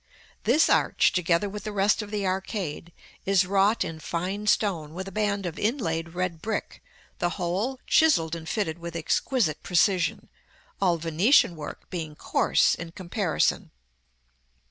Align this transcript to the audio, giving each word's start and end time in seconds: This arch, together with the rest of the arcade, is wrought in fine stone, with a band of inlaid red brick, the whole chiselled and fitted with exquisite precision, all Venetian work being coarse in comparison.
This 0.45 0.67
arch, 0.67 1.11
together 1.11 1.47
with 1.47 1.63
the 1.63 1.71
rest 1.71 2.01
of 2.01 2.09
the 2.09 2.25
arcade, 2.25 2.91
is 3.23 3.45
wrought 3.45 3.83
in 3.83 3.99
fine 3.99 4.47
stone, 4.47 4.95
with 4.95 5.07
a 5.07 5.11
band 5.11 5.45
of 5.45 5.59
inlaid 5.59 6.15
red 6.15 6.41
brick, 6.41 6.81
the 7.19 7.29
whole 7.37 7.79
chiselled 7.85 8.33
and 8.35 8.49
fitted 8.49 8.79
with 8.79 8.95
exquisite 8.95 9.61
precision, 9.61 10.27
all 10.81 10.97
Venetian 10.97 11.55
work 11.55 11.87
being 11.91 12.15
coarse 12.15 12.73
in 12.73 12.93
comparison. 12.93 13.69